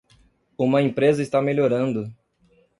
Uma 0.57 0.81
empresa 0.81 1.21
está 1.21 1.39
melhorando 1.43 2.11